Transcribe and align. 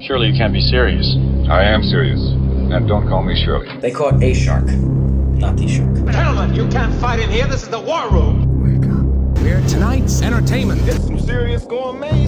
Surely 0.00 0.28
you 0.28 0.34
can't 0.36 0.52
be 0.52 0.60
serious. 0.60 1.16
I 1.50 1.64
am 1.64 1.82
serious. 1.82 2.20
And 2.20 2.86
don't 2.86 3.08
call 3.08 3.22
me 3.24 3.34
Shirley. 3.44 3.66
They 3.80 3.90
caught 3.90 4.22
a 4.22 4.32
shark, 4.32 4.66
not 4.66 5.56
the 5.56 5.66
shark. 5.66 5.92
Gentlemen, 6.12 6.54
you 6.54 6.68
can't 6.68 6.94
fight 7.00 7.18
in 7.18 7.28
here. 7.30 7.46
This 7.48 7.62
is 7.64 7.68
the 7.68 7.80
war 7.80 8.08
room. 8.10 8.62
Wake 8.62 8.88
up. 8.88 9.42
We're 9.42 9.60
tonight's 9.68 10.22
entertainment. 10.22 10.86
It's 10.86 11.04
some 11.04 11.18
serious 11.18 11.64
gourmet. 11.64 12.26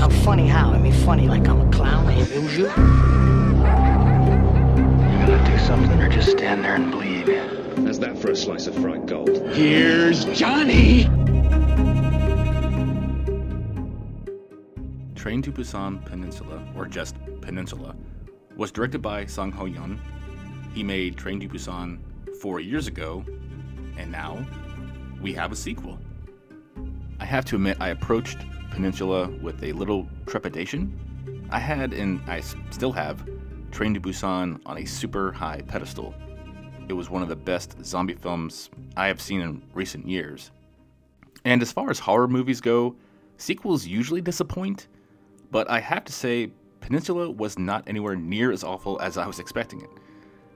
I'm 0.00 0.10
funny 0.24 0.46
how? 0.46 0.70
I 0.72 0.78
mean 0.78 0.92
funny 0.92 1.28
like 1.28 1.46
I'm 1.48 1.60
a 1.60 1.70
clown, 1.70 2.06
I 2.06 2.12
amuse 2.14 2.56
you? 2.56 2.64
You 2.64 2.70
gonna 5.26 5.44
do 5.46 5.58
something 5.66 6.00
or 6.00 6.08
just 6.08 6.30
stand 6.30 6.64
there 6.64 6.76
and 6.76 6.90
bleed? 6.90 7.28
How's 7.84 7.98
that 7.98 8.16
for 8.18 8.30
a 8.30 8.36
slice 8.36 8.66
of 8.66 8.74
fried 8.76 9.06
gold? 9.06 9.28
Here's 9.52 10.24
Johnny. 10.38 11.10
Train 15.24 15.40
to 15.40 15.50
Busan 15.50 16.04
Peninsula, 16.04 16.62
or 16.76 16.84
just 16.84 17.16
Peninsula, 17.40 17.96
was 18.58 18.70
directed 18.70 19.00
by 19.00 19.24
Sang 19.24 19.50
Ho 19.52 19.64
Yeon. 19.64 19.98
He 20.74 20.82
made 20.82 21.16
Train 21.16 21.40
to 21.40 21.48
Busan 21.48 21.98
four 22.42 22.60
years 22.60 22.88
ago, 22.88 23.24
and 23.96 24.12
now 24.12 24.44
we 25.22 25.32
have 25.32 25.50
a 25.50 25.56
sequel. 25.56 25.98
I 27.18 27.24
have 27.24 27.46
to 27.46 27.56
admit, 27.56 27.78
I 27.80 27.88
approached 27.88 28.36
Peninsula 28.70 29.30
with 29.40 29.64
a 29.64 29.72
little 29.72 30.06
trepidation. 30.26 30.92
I 31.48 31.58
had, 31.58 31.94
and 31.94 32.20
I 32.26 32.40
still 32.68 32.92
have, 32.92 33.26
Train 33.70 33.94
to 33.94 34.00
Busan 34.00 34.60
on 34.66 34.76
a 34.76 34.84
super 34.84 35.32
high 35.32 35.62
pedestal. 35.62 36.14
It 36.86 36.92
was 36.92 37.08
one 37.08 37.22
of 37.22 37.30
the 37.30 37.34
best 37.36 37.82
zombie 37.82 38.12
films 38.12 38.68
I 38.94 39.06
have 39.06 39.22
seen 39.22 39.40
in 39.40 39.62
recent 39.72 40.06
years. 40.06 40.50
And 41.46 41.62
as 41.62 41.72
far 41.72 41.88
as 41.88 41.98
horror 41.98 42.28
movies 42.28 42.60
go, 42.60 42.94
sequels 43.38 43.86
usually 43.86 44.20
disappoint, 44.20 44.88
but 45.54 45.70
I 45.70 45.78
have 45.78 46.04
to 46.06 46.12
say, 46.12 46.50
Peninsula 46.80 47.30
was 47.30 47.60
not 47.60 47.84
anywhere 47.86 48.16
near 48.16 48.50
as 48.50 48.64
awful 48.64 49.00
as 49.00 49.16
I 49.16 49.24
was 49.24 49.38
expecting 49.38 49.82
it. 49.82 49.90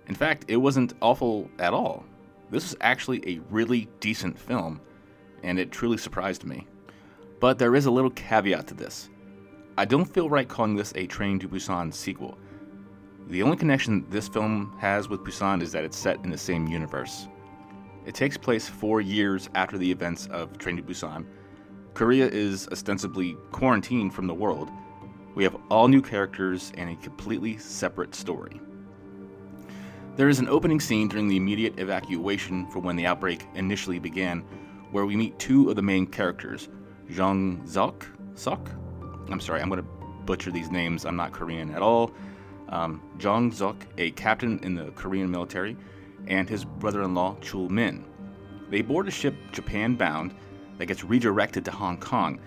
In 0.09 0.15
fact, 0.17 0.47
it 0.49 0.57
wasn't 0.57 0.95
awful 1.01 1.49
at 1.61 1.73
all. 1.73 2.05
This 2.51 2.65
was 2.65 2.77
actually 2.81 3.23
a 3.25 3.41
really 3.49 3.89
decent 4.01 4.37
film, 4.37 4.81
and 5.45 5.57
it 5.57 5.71
truly 5.71 5.99
surprised 5.99 6.43
me. 6.43 6.67
But 7.39 7.61
there 7.61 7.77
is 7.77 7.87
a 7.87 7.93
little 7.93 8.11
caveat 8.11 8.67
to 8.67 8.75
this. 8.75 9.09
I 9.77 9.85
don't 9.85 10.05
feel 10.05 10.29
right 10.29 10.49
calling 10.49 10.75
this 10.75 10.93
a 10.97 11.07
Train 11.07 11.39
to 11.39 11.49
Busan 11.49 11.95
sequel. 11.95 12.37
The 13.29 13.45
only 13.45 13.57
connection 13.57 14.05
this 14.11 14.27
film 14.27 14.77
has 14.81 15.09
with 15.09 15.23
Busan 15.23 15.63
is 15.63 15.71
that 15.71 15.85
it's 15.85 15.97
set 15.97 16.25
in 16.25 16.31
the 16.31 16.37
same 16.37 16.67
universe. 16.67 17.29
It 18.05 18.17
takes 18.17 18.37
place 18.37 18.69
four 18.69 19.01
years 19.01 19.49
after 19.55 19.79
the 19.79 19.93
events 19.93 20.27
of 20.33 20.59
Train 20.59 20.77
to 20.77 20.83
Busan. 20.83 21.25
Korea 21.95 22.27
is 22.27 22.67
ostensibly 22.73 23.37
quarantined 23.53 24.13
from 24.13 24.27
the 24.27 24.35
world. 24.35 24.73
We 25.35 25.45
have 25.45 25.57
all 25.71 25.89
new 25.89 26.03
characters 26.03 26.73
and 26.77 26.91
a 26.91 26.97
completely 27.03 27.59
separate 27.59 28.15
story. 28.15 28.61
There 30.17 30.29
is 30.29 30.41
an 30.41 30.49
opening 30.49 30.81
scene 30.81 31.07
during 31.07 31.29
the 31.29 31.37
immediate 31.37 31.79
evacuation 31.79 32.67
for 32.71 32.81
when 32.81 32.97
the 32.97 33.07
outbreak 33.07 33.47
initially 33.55 34.01
began, 34.01 34.41
where 34.91 35.07
we 35.07 35.15
meet 35.15 35.39
two 35.39 35.71
of 35.71 35.77
the 35.77 35.83
main 35.83 36.07
characters, 36.07 36.69
Jung 37.09 37.63
Zok, 37.65 38.05
Sok? 38.35 38.69
I'm 39.31 39.41
sorry, 39.41 39.61
I'm 39.61 39.69
going 39.69 39.83
to 39.83 39.89
butcher 40.25 40.51
these 40.51 40.71
names. 40.71 41.05
I'm 41.05 41.17
not 41.17 41.33
Korean 41.33 41.73
at 41.73 41.83
all. 41.83 42.11
Um, 42.69 43.01
Jung 43.21 43.53
Zok, 43.53 43.77
a 43.97 44.11
captain 44.13 44.59
in 44.63 44.75
the 44.75 44.91
Korean 44.93 45.31
military, 45.31 45.77
and 46.27 46.49
his 46.49 46.65
brother-in-law 46.65 47.37
Chul 47.41 47.71
Min. 47.71 48.05
They 48.71 48.83
board 48.83 49.09
a 49.09 49.11
ship 49.11 49.35
Japan 49.53 49.95
bound 49.95 50.35
that 50.79 50.87
gets 50.87 51.05
redirected 51.05 51.65
to 51.65 51.71
Hong 51.71 51.97
Kong. 51.97 52.41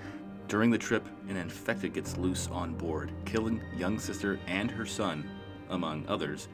During 0.52 0.70
the 0.70 0.78
trip, 0.78 1.08
an 1.30 1.38
infected 1.38 1.94
gets 1.94 2.18
loose 2.18 2.50
on 2.52 2.74
board, 2.74 3.14
killing 3.24 3.62
young 3.74 3.98
sister 3.98 4.38
and 4.48 4.70
her 4.70 4.86
son, 4.86 5.24
among 5.70 6.06
others. 6.10 6.50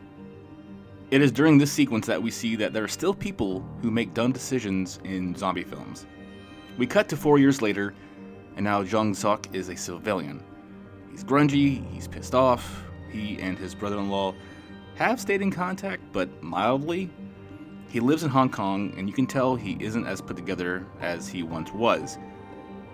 It 1.09 1.19
is 1.19 1.31
during 1.31 1.57
this 1.57 1.71
sequence 1.71 2.05
that 2.05 2.21
we 2.21 2.29
see 2.29 2.55
that 2.57 2.73
there 2.73 2.83
are 2.83 2.87
still 2.87 3.15
people 3.15 3.67
who 3.81 3.89
make 3.89 4.13
dumb 4.13 4.31
decisions 4.31 4.99
in 5.03 5.33
zombie 5.33 5.63
films. 5.63 6.05
We 6.77 6.85
cut 6.85 7.09
to 7.09 7.17
four 7.17 7.39
years 7.39 7.63
later, 7.63 7.95
and 8.55 8.63
now 8.63 8.81
Jung 8.81 9.15
Sok 9.15 9.47
is 9.51 9.69
a 9.69 9.75
civilian. 9.75 10.43
He's 11.09 11.23
grungy, 11.23 11.83
he's 11.91 12.07
pissed 12.07 12.35
off. 12.35 12.83
He 13.11 13.39
and 13.41 13.57
his 13.57 13.73
brother 13.73 13.97
in 13.97 14.11
law 14.11 14.35
have 14.93 15.19
stayed 15.19 15.41
in 15.41 15.49
contact, 15.49 16.03
but 16.11 16.43
mildly. 16.43 17.09
He 17.89 17.99
lives 17.99 18.21
in 18.21 18.29
Hong 18.29 18.51
Kong, 18.51 18.93
and 18.95 19.09
you 19.09 19.15
can 19.15 19.25
tell 19.25 19.55
he 19.55 19.75
isn't 19.79 20.05
as 20.05 20.21
put 20.21 20.37
together 20.37 20.85
as 21.01 21.27
he 21.27 21.41
once 21.41 21.73
was. 21.73 22.19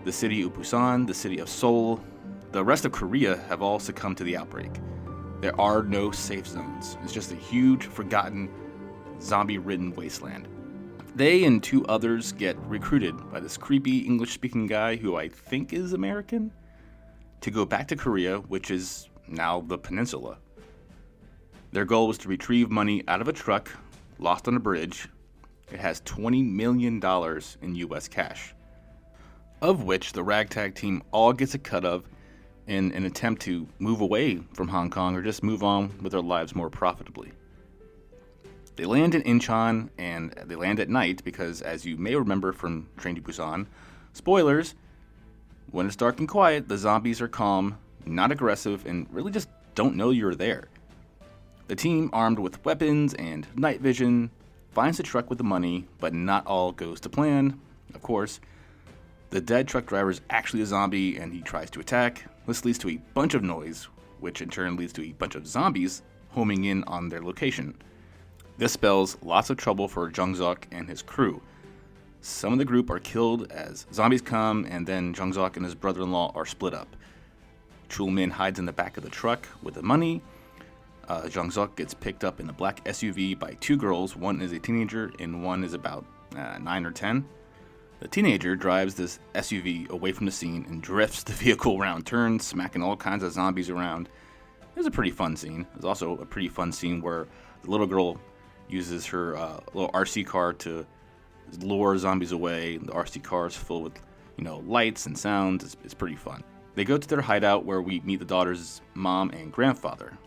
The 0.04 0.12
city 0.12 0.42
of 0.42 0.54
Busan, 0.54 1.08
the 1.08 1.14
city 1.14 1.40
of 1.40 1.48
Seoul, 1.48 2.04
the 2.52 2.64
rest 2.64 2.84
of 2.86 2.92
Korea 2.92 3.38
have 3.48 3.62
all 3.62 3.80
succumbed 3.80 4.18
to 4.18 4.24
the 4.24 4.36
outbreak. 4.36 4.72
There 5.40 5.60
are 5.60 5.82
no 5.84 6.12
safe 6.12 6.46
zones. 6.46 6.98
It's 7.04 7.14
just 7.14 7.32
a 7.32 7.36
huge, 7.36 7.86
forgotten, 7.86 8.50
zombie 9.22 9.58
ridden 9.58 9.94
wasteland. 9.96 10.48
They 11.16 11.46
and 11.46 11.64
two 11.64 11.86
others 11.86 12.32
get 12.32 12.58
recruited 12.66 13.16
by 13.32 13.40
this 13.40 13.56
creepy 13.56 14.00
English 14.00 14.34
speaking 14.34 14.68
guy 14.68 14.96
who 14.98 15.16
I 15.16 15.30
think 15.30 15.72
is 15.72 15.94
American 15.94 16.52
to 17.42 17.52
go 17.52 17.66
back 17.66 17.88
to 17.90 17.96
Korea, 17.96 18.40
which 18.40 18.72
is 18.72 19.10
now 19.28 19.62
the 19.62 19.78
peninsula. 19.78 20.38
Their 21.72 21.86
goal 21.86 22.08
was 22.08 22.18
to 22.20 22.28
retrieve 22.28 22.70
money 22.70 23.04
out 23.08 23.22
of 23.22 23.28
a 23.28 23.34
truck 23.34 23.70
lost 24.20 24.48
on 24.48 24.56
a 24.56 24.60
bridge. 24.60 25.08
It 25.72 25.80
has 25.80 26.02
$20 26.02 26.46
million 26.52 27.02
in 27.62 27.76
US 27.76 28.08
cash, 28.08 28.54
of 29.62 29.84
which 29.84 30.14
the 30.14 30.24
ragtag 30.24 30.76
team 30.76 31.04
all 31.12 31.34
gets 31.34 31.54
a 31.54 31.60
cut 31.60 31.86
of 31.86 32.06
in 32.68 32.92
an 32.94 33.06
attempt 33.06 33.42
to 33.44 33.68
move 33.80 34.02
away 34.02 34.38
from 34.54 34.68
Hong 34.68 34.90
Kong 34.90 35.16
or 35.16 35.22
just 35.22 35.44
move 35.44 35.64
on 35.64 35.94
with 36.02 36.12
their 36.12 36.22
lives 36.22 36.56
more 36.56 36.70
profitably. 36.70 37.32
They 38.76 38.86
land 38.86 39.14
in 39.14 39.22
Incheon 39.24 39.90
and 39.98 40.32
they 40.46 40.56
land 40.56 40.80
at 40.80 40.90
night 40.90 41.24
because, 41.24 41.62
as 41.62 41.86
you 41.86 41.98
may 41.98 42.16
remember 42.16 42.54
from 42.54 42.90
Train 42.98 43.16
to 43.16 43.22
Busan, 43.22 43.68
spoilers, 44.14 44.76
when 45.72 45.86
it's 45.86 45.96
dark 45.96 46.20
and 46.20 46.28
quiet, 46.28 46.68
the 46.68 46.78
zombies 46.78 47.22
are 47.22 47.28
calm, 47.28 47.78
not 48.06 48.32
aggressive, 48.32 48.86
and 48.86 49.08
really 49.12 49.32
just 49.32 49.50
don't 49.76 49.96
know 49.96 50.10
you're 50.12 50.36
there. 50.36 50.68
The 51.68 51.76
team, 51.76 52.10
armed 52.14 52.40
with 52.40 52.64
weapons 52.66 53.14
and 53.14 53.48
night 53.56 53.82
vision, 53.82 54.32
finds 54.72 54.98
the 54.98 55.04
truck 55.04 55.30
with 55.30 55.38
the 55.38 55.44
money, 55.44 55.88
but 56.00 56.14
not 56.14 56.46
all 56.46 56.72
goes 56.72 57.00
to 57.02 57.10
plan. 57.10 57.60
Of 57.94 58.02
course, 58.02 58.40
the 59.34 59.42
dead 59.42 59.68
truck 59.68 59.88
driver 59.88 60.12
is 60.12 60.22
actually 60.30 60.62
a 60.62 60.66
zombie 60.66 61.18
and 61.18 61.34
he 61.34 61.42
tries 61.42 61.72
to 61.72 61.80
attack. 61.80 62.24
This 62.46 62.64
leads 62.64 62.78
to 62.78 62.90
a 62.90 63.02
bunch 63.16 63.34
of 63.34 63.42
noise, 63.42 63.88
which 64.20 64.44
in 64.44 64.50
turn 64.50 64.76
leads 64.76 64.94
to 64.94 65.02
a 65.02 65.14
bunch 65.14 65.34
of 65.34 65.48
zombies 65.48 66.04
homing 66.30 66.66
in 66.66 66.84
on 66.84 67.10
their 67.10 67.24
location. 67.24 67.76
This 68.60 68.74
spells 68.74 69.18
lots 69.24 69.50
of 69.50 69.58
trouble 69.58 69.88
for 69.88 70.12
Jungzok 70.12 70.66
and 70.72 70.88
his 70.88 71.02
crew. 71.02 71.42
Some 72.22 72.54
of 72.54 72.60
the 72.60 72.66
group 72.66 72.92
are 72.92 73.00
killed 73.00 73.52
as 73.52 73.88
zombies 73.92 74.22
come, 74.22 74.68
and 74.70 74.86
then 74.86 75.16
Jungzok 75.16 75.56
and 75.56 75.66
his 75.66 75.74
brother 75.74 76.04
in 76.04 76.12
law 76.12 76.32
are 76.36 76.46
split 76.46 76.76
up. 76.76 76.96
Chulmin 77.90 78.30
hides 78.30 78.60
in 78.60 78.68
the 78.68 78.72
back 78.72 78.98
of 78.98 79.04
the 79.04 79.10
truck 79.10 79.48
with 79.64 79.74
the 79.74 79.82
money. 79.82 80.22
Uh, 81.08 81.24
Jungzok 81.24 81.76
gets 81.76 81.96
picked 81.96 82.24
up 82.24 82.40
in 82.40 82.50
a 82.50 82.54
black 82.54 82.86
SUV 82.86 83.38
by 83.40 83.58
two 83.60 83.78
girls. 83.78 84.16
One 84.16 84.42
is 84.42 84.52
a 84.52 84.60
teenager, 84.60 85.12
and 85.18 85.44
one 85.44 85.64
is 85.64 85.74
about 85.74 86.06
uh, 86.36 86.60
9 86.60 86.86
or 86.86 86.92
10. 86.92 87.26
The 88.04 88.10
teenager 88.10 88.58
drives 88.58 88.96
this 88.96 89.18
SUV 89.34 89.88
away 89.88 90.12
from 90.12 90.26
the 90.26 90.32
scene 90.34 90.66
and 90.68 90.82
drifts 90.82 91.24
the 91.24 91.32
vehicle 91.44 91.80
around 91.80 92.06
turns, 92.06 92.46
smacking 92.46 92.84
all 92.84 92.98
kinds 92.98 93.24
of 93.24 93.32
zombies 93.32 93.70
around. 93.70 94.10
It 94.62 94.78
was 94.78 94.86
a 94.86 94.92
pretty 94.92 95.12
fun 95.12 95.38
scene. 95.38 95.66
There's 95.74 95.86
also 95.86 96.18
a 96.18 96.26
pretty 96.26 96.50
fun 96.50 96.74
scene 96.74 97.02
where 97.02 97.28
the 97.64 97.72
little 97.72 97.88
girl 97.88 98.20
uses 98.68 99.06
her 99.06 99.38
uh, 99.38 99.62
little 99.74 99.90
RC 99.94 100.26
car 100.26 100.52
to 100.52 100.86
lure 101.62 101.98
zombies 101.98 102.34
away. 102.34 102.76
The 102.76 102.92
RC 102.92 103.24
car 103.24 103.48
is 103.48 103.56
full 103.56 103.84
with, 103.84 103.98
you 104.36 104.44
know, 104.44 104.58
lights 104.68 105.06
and 105.06 105.18
sounds. 105.18 105.64
It's, 105.64 105.78
it's 105.86 105.94
pretty 105.94 106.18
fun. 106.18 106.44
They 106.76 106.84
go 106.84 106.98
to 106.98 107.08
their 107.08 107.22
hideout 107.22 107.64
where 107.64 107.82
we 107.82 108.02
meet 108.02 108.20
the 108.20 108.26
daughter's 108.26 108.82
mom 108.96 109.30
and 109.30 109.50
grandfather. 109.50 110.18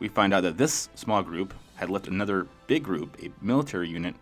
We 0.00 0.08
find 0.08 0.34
out 0.34 0.42
that 0.42 0.58
this 0.58 0.90
small 0.96 1.22
group 1.22 1.54
had 1.76 1.88
left 1.88 2.08
another 2.08 2.46
big 2.66 2.82
group, 2.82 3.16
a 3.22 3.32
military 3.42 3.88
unit, 3.88 4.16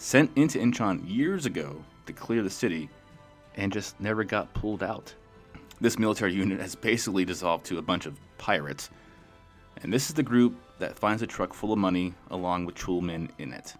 sent 0.00 0.30
into 0.34 0.58
Incheon 0.58 1.02
years 1.06 1.44
ago 1.44 1.84
to 2.06 2.12
clear 2.14 2.42
the 2.42 2.48
city, 2.48 2.88
and 3.56 3.70
just 3.70 4.00
never 4.00 4.24
got 4.24 4.52
pulled 4.54 4.82
out. 4.82 5.14
This 5.78 5.98
military 5.98 6.32
unit 6.32 6.58
has 6.58 6.74
basically 6.74 7.26
dissolved 7.26 7.66
to 7.66 7.76
a 7.76 7.82
bunch 7.82 8.06
of 8.06 8.18
pirates, 8.38 8.88
and 9.82 9.92
this 9.92 10.08
is 10.08 10.14
the 10.14 10.22
group 10.22 10.56
that 10.78 10.98
finds 10.98 11.20
a 11.20 11.26
truck 11.26 11.52
full 11.52 11.72
of 11.72 11.78
money 11.78 12.14
along 12.30 12.64
with 12.64 12.76
Chulmin 12.76 13.28
in 13.38 13.52
it. 13.52 13.74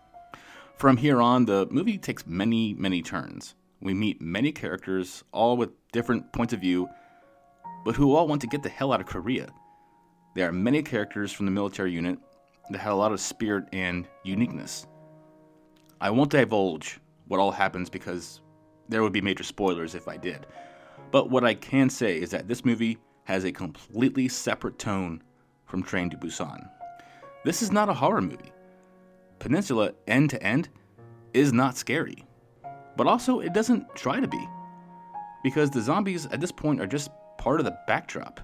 From 0.77 0.99
here 0.99 1.23
on, 1.23 1.47
the 1.47 1.67
movie 1.71 1.97
takes 1.97 2.27
many, 2.27 2.75
many 2.75 3.01
turns. 3.01 3.55
We 3.81 3.95
meet 3.95 4.21
many 4.21 4.53
characters, 4.53 5.25
all 5.33 5.57
with 5.57 5.71
different 5.91 6.31
points 6.35 6.53
of 6.53 6.61
view, 6.61 6.87
but 7.83 7.97
who 7.97 8.15
all 8.15 8.29
want 8.29 8.43
to 8.43 8.47
get 8.47 8.63
the 8.63 8.69
hell 8.69 8.93
out 8.93 9.01
of 9.01 9.07
Korea. 9.07 9.49
There 10.35 10.47
are 10.47 10.53
many 10.53 10.83
characters 10.83 11.33
from 11.33 11.47
the 11.47 11.53
military 11.53 11.93
unit 11.93 12.19
that 12.69 12.79
had 12.79 12.93
a 12.93 12.95
lot 12.95 13.13
of 13.13 13.21
spirit 13.21 13.65
and 13.73 14.07
uniqueness. 14.23 14.87
I 16.01 16.11
won't 16.11 16.31
divulge 16.31 16.99
what 17.29 17.41
all 17.41 17.51
happens 17.51 17.91
because 17.91 18.41
there 18.89 19.03
would 19.03 19.13
be 19.13 19.21
major 19.21 19.45
spoilers 19.45 19.95
if 19.95 20.09
I 20.09 20.17
did. 20.17 20.47
But 21.11 21.31
what 21.31 21.45
I 21.45 21.55
can 21.55 21.91
say 21.91 22.19
is 22.19 22.31
that 22.31 22.49
this 22.49 22.65
movie 22.65 22.99
has 23.25 23.45
a 23.45 23.53
completely 23.53 24.29
separate 24.29 24.79
tone 24.79 25.23
from 25.67 25.83
Train 25.83 26.11
to 26.11 26.17
Busan. 26.17 26.69
This 27.45 27.63
is 27.63 27.71
not 27.71 27.89
a 27.89 27.95
horror 27.95 28.23
movie. 28.23 28.53
Peninsula, 29.39 29.93
end 30.07 30.31
to 30.31 30.43
end, 30.43 30.69
is 31.33 31.53
not 31.53 31.77
scary. 31.77 32.25
But 32.97 33.07
also, 33.07 33.41
it 33.41 33.53
doesn't 33.53 33.95
try 33.95 34.21
to 34.21 34.29
be. 34.29 34.49
Because 35.43 35.71
the 35.71 35.81
zombies 35.81 36.27
at 36.27 36.41
this 36.41 36.53
point 36.53 36.81
are 36.81 36.87
just 36.87 37.11
part 37.39 37.61
of 37.61 37.67
the 37.67 37.79
backdrop. 37.87 38.41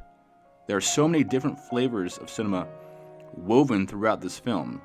There 0.66 0.76
are 0.76 0.80
so 0.80 1.08
many 1.08 1.24
different 1.24 1.58
flavors 1.58 2.18
of 2.18 2.30
cinema 2.30 2.66
woven 3.34 3.86
throughout 3.86 4.20
this 4.20 4.38
film 4.38 4.80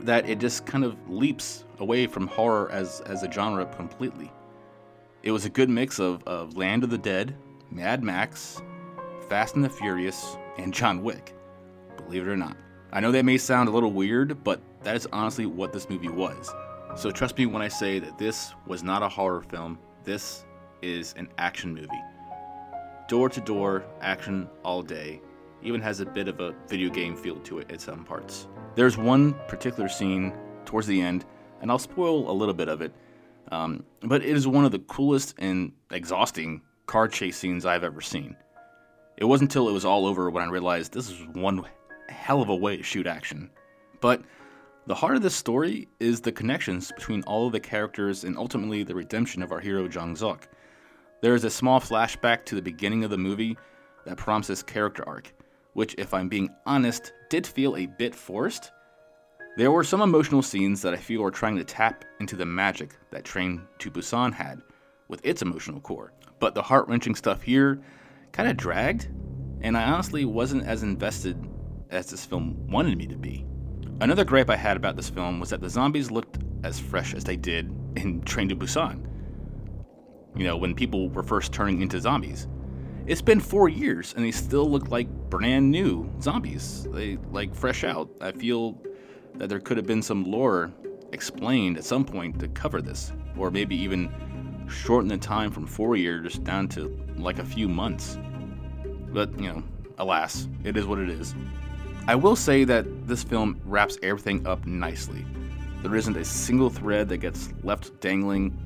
that 0.00 0.28
it 0.28 0.38
just 0.38 0.66
kind 0.66 0.84
of 0.84 0.96
leaps 1.08 1.64
away 1.78 2.06
from 2.06 2.26
horror 2.26 2.70
as, 2.70 3.00
as 3.02 3.22
a 3.22 3.30
genre 3.30 3.66
completely. 3.66 4.30
It 5.22 5.30
was 5.30 5.44
a 5.44 5.50
good 5.50 5.70
mix 5.70 5.98
of, 5.98 6.22
of 6.24 6.56
Land 6.56 6.84
of 6.84 6.90
the 6.90 6.98
Dead, 6.98 7.36
Mad 7.70 8.02
Max, 8.02 8.60
Fast 9.28 9.54
and 9.54 9.64
the 9.64 9.70
Furious, 9.70 10.36
and 10.58 10.74
John 10.74 11.02
Wick. 11.02 11.34
Believe 11.96 12.26
it 12.26 12.30
or 12.30 12.36
not. 12.36 12.56
I 12.92 13.00
know 13.00 13.12
that 13.12 13.24
may 13.24 13.38
sound 13.38 13.68
a 13.68 13.72
little 13.72 13.92
weird, 13.92 14.42
but 14.44 14.60
that 14.82 14.96
is 14.96 15.08
honestly 15.12 15.46
what 15.46 15.72
this 15.72 15.88
movie 15.88 16.08
was. 16.08 16.52
So 16.96 17.10
trust 17.10 17.38
me 17.38 17.46
when 17.46 17.62
I 17.62 17.68
say 17.68 17.98
that 18.00 18.18
this 18.18 18.52
was 18.66 18.82
not 18.82 19.02
a 19.02 19.08
horror 19.08 19.42
film, 19.42 19.78
this 20.04 20.44
is 20.82 21.14
an 21.16 21.28
action 21.38 21.72
movie. 21.72 22.02
Door 23.08 23.30
to 23.30 23.40
door, 23.40 23.84
action 24.00 24.48
all 24.62 24.82
day, 24.82 25.20
even 25.62 25.80
has 25.80 26.00
a 26.00 26.06
bit 26.06 26.28
of 26.28 26.40
a 26.40 26.54
video 26.68 26.90
game 26.90 27.16
feel 27.16 27.36
to 27.40 27.58
it 27.58 27.70
at 27.70 27.80
some 27.80 28.04
parts. 28.04 28.48
There's 28.74 28.96
one 28.96 29.34
particular 29.48 29.88
scene 29.88 30.32
towards 30.64 30.86
the 30.86 31.00
end, 31.00 31.24
and 31.60 31.70
I'll 31.70 31.78
spoil 31.78 32.30
a 32.30 32.32
little 32.32 32.54
bit 32.54 32.68
of 32.68 32.80
it, 32.82 32.92
um, 33.50 33.84
but 34.00 34.22
it 34.22 34.36
is 34.36 34.46
one 34.46 34.64
of 34.64 34.72
the 34.72 34.78
coolest 34.80 35.34
and 35.38 35.72
exhausting 35.90 36.62
car 36.86 37.08
chase 37.08 37.36
scenes 37.36 37.66
I've 37.66 37.84
ever 37.84 38.00
seen. 38.00 38.36
It 39.16 39.24
wasn't 39.24 39.50
until 39.50 39.68
it 39.68 39.72
was 39.72 39.84
all 39.84 40.06
over 40.06 40.30
when 40.30 40.42
I 40.42 40.50
realized 40.50 40.92
this 40.92 41.10
is 41.10 41.26
one 41.32 41.64
hell 42.08 42.42
of 42.42 42.48
a 42.48 42.56
way 42.56 42.76
to 42.76 42.82
shoot 42.82 43.06
action. 43.06 43.50
But 44.00 44.22
the 44.86 44.94
heart 44.94 45.16
of 45.16 45.22
this 45.22 45.36
story 45.36 45.88
is 46.00 46.20
the 46.20 46.32
connections 46.32 46.90
between 46.90 47.22
all 47.22 47.46
of 47.46 47.52
the 47.52 47.60
characters 47.60 48.24
and 48.24 48.36
ultimately 48.36 48.82
the 48.82 48.94
redemption 48.94 49.42
of 49.42 49.52
our 49.52 49.60
hero 49.60 49.86
Jang 49.86 50.16
Suk. 50.16 50.48
There 51.20 51.36
is 51.36 51.44
a 51.44 51.50
small 51.50 51.78
flashback 51.78 52.44
to 52.46 52.56
the 52.56 52.62
beginning 52.62 53.04
of 53.04 53.10
the 53.10 53.18
movie 53.18 53.56
that 54.04 54.16
prompts 54.16 54.48
this 54.48 54.62
character 54.62 55.04
arc, 55.06 55.32
which, 55.74 55.94
if 55.98 56.12
I'm 56.12 56.28
being 56.28 56.50
honest, 56.66 57.12
did 57.30 57.46
feel 57.46 57.76
a 57.76 57.86
bit 57.86 58.14
forced. 58.14 58.72
There 59.56 59.70
were 59.70 59.84
some 59.84 60.00
emotional 60.00 60.42
scenes 60.42 60.80
that 60.82 60.94
I 60.94 60.98
feel 60.98 61.22
are 61.22 61.30
trying 61.30 61.56
to 61.56 61.64
tap 61.64 62.04
into 62.20 62.36
the 62.36 62.46
magic 62.46 62.96
that 63.10 63.24
Train 63.24 63.62
to 63.78 63.90
Busan 63.90 64.32
had 64.32 64.62
with 65.08 65.24
its 65.24 65.42
emotional 65.42 65.80
core. 65.80 66.12
But 66.38 66.54
the 66.54 66.62
heart 66.62 66.88
wrenching 66.88 67.14
stuff 67.14 67.42
here 67.42 67.80
kind 68.32 68.48
of 68.48 68.56
dragged, 68.56 69.08
and 69.60 69.76
I 69.76 69.84
honestly 69.84 70.24
wasn't 70.24 70.64
as 70.64 70.82
invested 70.82 71.36
as 71.90 72.06
this 72.06 72.24
film 72.24 72.66
wanted 72.68 72.96
me 72.96 73.06
to 73.06 73.16
be. 73.16 73.44
Another 74.00 74.24
gripe 74.24 74.50
I 74.50 74.56
had 74.56 74.76
about 74.76 74.96
this 74.96 75.10
film 75.10 75.38
was 75.38 75.50
that 75.50 75.60
the 75.60 75.70
zombies 75.70 76.10
looked 76.10 76.38
as 76.64 76.80
fresh 76.80 77.14
as 77.14 77.24
they 77.24 77.36
did 77.36 77.70
in 77.96 78.22
Train 78.22 78.48
to 78.48 78.56
Busan. 78.56 79.06
You 80.34 80.44
know, 80.44 80.56
when 80.56 80.74
people 80.74 81.10
were 81.10 81.22
first 81.22 81.52
turning 81.52 81.82
into 81.82 82.00
zombies. 82.00 82.48
It's 83.04 83.22
been 83.22 83.40
four 83.40 83.68
years 83.68 84.14
and 84.16 84.24
they 84.24 84.30
still 84.30 84.70
look 84.70 84.90
like 84.90 85.08
brand 85.28 85.70
new 85.70 86.08
zombies. 86.20 86.86
They 86.92 87.18
like 87.32 87.52
fresh 87.52 87.82
out. 87.82 88.08
I 88.20 88.30
feel 88.30 88.80
that 89.34 89.48
there 89.48 89.58
could 89.58 89.76
have 89.76 89.86
been 89.86 90.02
some 90.02 90.24
lore 90.24 90.72
explained 91.10 91.78
at 91.78 91.84
some 91.84 92.04
point 92.04 92.38
to 92.38 92.48
cover 92.48 92.80
this, 92.80 93.12
or 93.36 93.50
maybe 93.50 93.74
even 93.74 94.08
shorten 94.68 95.08
the 95.08 95.18
time 95.18 95.50
from 95.50 95.66
four 95.66 95.96
years 95.96 96.38
down 96.38 96.68
to 96.68 96.96
like 97.16 97.40
a 97.40 97.44
few 97.44 97.68
months. 97.68 98.18
But, 99.12 99.36
you 99.38 99.48
know, 99.48 99.64
alas, 99.98 100.48
it 100.62 100.76
is 100.76 100.86
what 100.86 101.00
it 101.00 101.10
is. 101.10 101.34
I 102.06 102.14
will 102.14 102.36
say 102.36 102.62
that 102.64 103.08
this 103.08 103.24
film 103.24 103.60
wraps 103.64 103.98
everything 104.04 104.46
up 104.46 104.64
nicely. 104.64 105.26
There 105.82 105.96
isn't 105.96 106.16
a 106.16 106.24
single 106.24 106.70
thread 106.70 107.08
that 107.08 107.18
gets 107.18 107.52
left 107.64 108.00
dangling. 108.00 108.56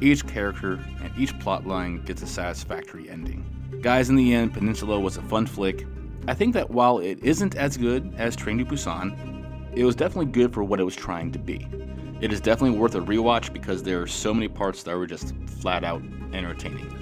Each 0.00 0.24
character 0.24 0.78
and 1.02 1.12
each 1.18 1.36
plotline 1.40 2.04
gets 2.06 2.22
a 2.22 2.26
satisfactory 2.28 3.10
ending. 3.10 3.44
Guys, 3.80 4.10
in 4.10 4.16
the 4.16 4.34
end, 4.34 4.52
Peninsula 4.52 5.00
was 5.00 5.16
a 5.16 5.22
fun 5.22 5.46
flick. 5.46 5.86
I 6.28 6.34
think 6.34 6.52
that 6.54 6.70
while 6.70 6.98
it 6.98 7.18
isn't 7.22 7.54
as 7.54 7.76
good 7.76 8.12
as 8.16 8.36
Train 8.36 8.58
to 8.58 8.64
Busan, 8.64 9.72
it 9.74 9.84
was 9.84 9.94
definitely 9.94 10.32
good 10.32 10.52
for 10.52 10.62
what 10.62 10.80
it 10.80 10.84
was 10.84 10.96
trying 10.96 11.32
to 11.32 11.38
be. 11.38 11.66
It 12.20 12.32
is 12.32 12.40
definitely 12.40 12.78
worth 12.78 12.94
a 12.94 13.00
rewatch 13.00 13.52
because 13.52 13.82
there 13.82 14.02
are 14.02 14.06
so 14.06 14.34
many 14.34 14.48
parts 14.48 14.82
that 14.82 14.96
were 14.96 15.06
just 15.06 15.34
flat 15.46 15.84
out 15.84 16.02
entertaining. 16.34 16.96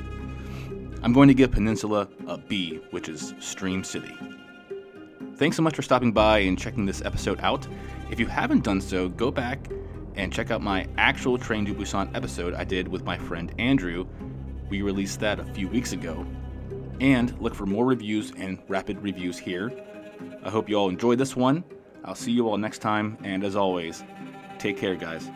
I'm 1.03 1.12
going 1.12 1.26
to 1.26 1.35
give 1.35 1.50
Peninsula 1.50 2.09
a 2.29 2.38
B, 2.38 2.81
which 2.91 3.09
is 3.09 3.35
Stream 3.41 3.82
City. 3.82 4.17
Thanks 5.37 5.56
so 5.56 5.62
much 5.62 5.75
for 5.75 5.82
stopping 5.82 6.12
by 6.12 6.38
and 6.41 6.59
checking 6.59 6.87
this 6.87 7.03
episode 7.05 7.41
out. 7.41 7.67
If 8.11 8.21
you 8.21 8.26
haven't 8.26 8.62
done 8.62 8.81
so, 8.81 9.09
go 9.09 9.31
back 9.32 9.69
and 10.14 10.32
check 10.32 10.50
out 10.50 10.62
my 10.62 10.87
actual 10.97 11.38
Train 11.38 11.64
to 11.67 11.75
Busan 11.75 12.14
episode 12.14 12.55
I 12.55 12.64
did 12.64 12.87
with 12.87 13.05
my 13.05 13.19
friend 13.19 13.53
Andrew. 13.59 14.06
We 14.69 14.82
released 14.82 15.21
that 15.21 15.41
a 15.41 15.44
few 15.44 15.69
weeks 15.69 15.93
ago. 15.93 16.26
And 17.00 17.39
look 17.41 17.55
for 17.55 17.67
more 17.67 17.87
reviews 17.87 18.33
and 18.37 18.59
rapid 18.69 19.03
reviews 19.03 19.39
here. 19.39 19.73
I 20.43 20.50
hope 20.50 20.69
you 20.69 20.77
all 20.77 20.89
enjoyed 20.89 21.19
this 21.19 21.37
one. 21.37 21.65
I'll 22.05 22.15
see 22.15 22.33
you 22.33 22.49
all 22.49 22.56
next 22.56 22.79
time, 22.79 23.19
and 23.23 23.45
as 23.45 23.55
always, 23.55 24.03
take 24.59 24.77
care, 24.77 24.97
guys. 24.97 25.31